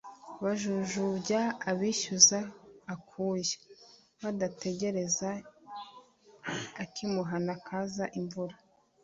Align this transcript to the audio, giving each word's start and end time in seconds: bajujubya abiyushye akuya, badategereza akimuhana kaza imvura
bajujubya 0.43 1.39
abiyushye 1.69 2.39
akuya, 2.93 3.57
badategereza 4.21 5.29
akimuhana 6.83 7.53
kaza 7.67 8.05
imvura 8.19 8.55